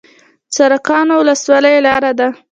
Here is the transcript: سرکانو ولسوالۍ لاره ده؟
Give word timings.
سرکانو 0.55 1.13
ولسوالۍ 1.21 1.75
لاره 1.85 2.11
ده؟ 2.19 2.27